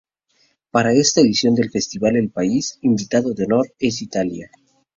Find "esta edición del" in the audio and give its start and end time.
0.93-1.69